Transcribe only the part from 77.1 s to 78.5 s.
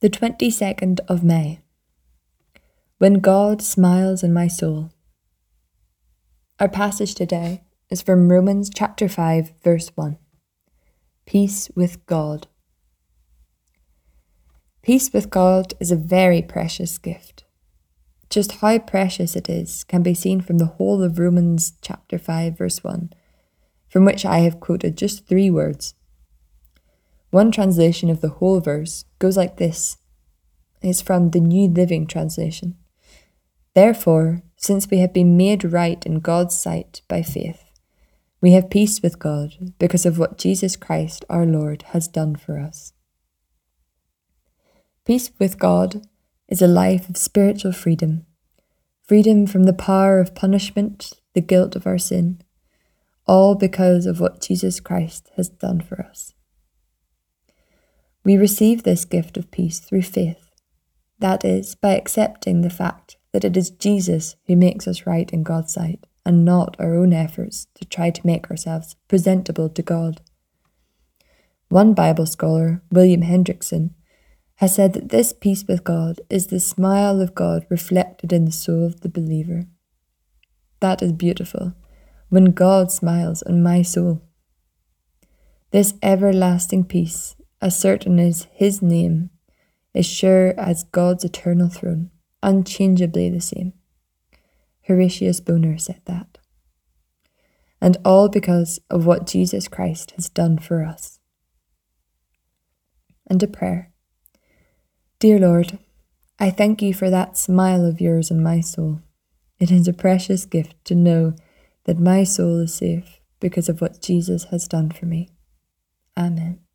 of God reflected in the